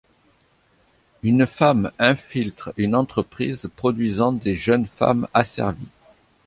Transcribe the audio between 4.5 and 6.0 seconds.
jeunes femmes asservies.